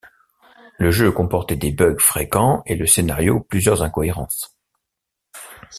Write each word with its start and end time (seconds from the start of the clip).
Le 0.79 0.89
jeu 0.89 1.11
comportait 1.11 1.57
des 1.57 1.71
bugs 1.71 1.99
fréquents 1.99 2.63
et 2.65 2.73
le 2.75 2.87
scénario 2.87 3.39
plusieurs 3.39 3.83
incohérences. 3.83 4.57